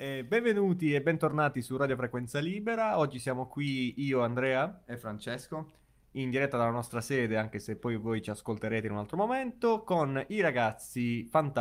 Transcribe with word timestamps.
Eh, 0.00 0.22
benvenuti 0.24 0.94
e 0.94 1.02
bentornati 1.02 1.60
su 1.60 1.76
Radio 1.76 1.96
Frequenza 1.96 2.38
Libera. 2.38 2.98
Oggi 2.98 3.18
siamo 3.18 3.48
qui 3.48 3.94
io, 3.96 4.20
Andrea, 4.22 4.82
E 4.86 4.96
Francesco? 4.96 5.72
in 6.12 6.30
diretta 6.30 6.56
dalla 6.56 6.70
nostra 6.70 7.00
sede, 7.00 7.36
anche 7.36 7.58
se 7.58 7.74
poi 7.76 7.96
voi 7.96 8.22
ci 8.22 8.30
ascolterete 8.30 8.86
in 8.86 8.92
un 8.92 8.98
altro 8.98 9.16
momento, 9.16 9.82
con 9.82 10.24
i 10.28 10.40
ragazzi 10.40 11.24
fantastici 11.24 11.52